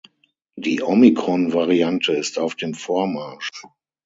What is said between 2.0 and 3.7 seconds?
ist auf dem Vormarsch.